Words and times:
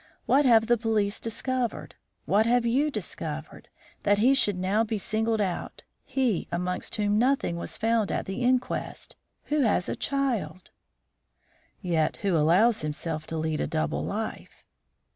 What 0.25 0.45
have 0.45 0.65
the 0.65 0.79
police 0.79 1.19
discovered, 1.19 1.93
what 2.25 2.47
have 2.47 2.65
you 2.65 2.89
discovered, 2.89 3.67
that 4.01 4.17
he 4.17 4.33
should 4.33 4.57
now 4.57 4.83
be 4.83 4.97
singled 4.97 5.39
out 5.39 5.83
he 6.03 6.47
against 6.51 6.95
whom 6.95 7.19
nothing 7.19 7.55
was 7.55 7.77
found 7.77 8.11
at 8.11 8.25
the 8.25 8.41
inquest 8.41 9.15
who 9.43 9.61
has 9.61 9.87
a 9.87 9.95
child" 9.95 10.71
"Yet 11.83 12.17
who 12.25 12.35
allows 12.35 12.81
himself 12.81 13.27
to 13.27 13.37
lead 13.37 13.61
a 13.61 13.67
double 13.67 14.03
life." 14.03 14.63